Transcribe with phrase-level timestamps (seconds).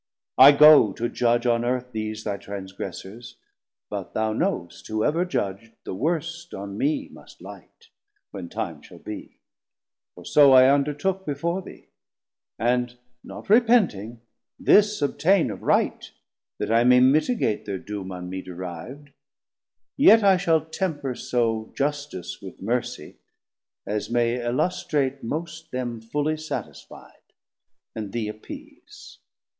[0.39, 3.35] I go to judge On Earth these thy transgressors,
[3.87, 7.89] but thou knowst, Whoever judg'd, the worst on mee must light,
[8.31, 9.37] When time shall be,
[10.15, 11.85] for so I undertook Before thee;
[12.57, 14.21] and not repenting,
[14.59, 16.11] this obtaine Of right,
[16.57, 19.11] that I may mitigate thir doom On me deriv'd,
[19.97, 23.17] yet I shall temper so Justice with Mercie,
[23.85, 27.33] as may illustrate most Them fully satisfied,
[27.93, 29.19] and thee appease.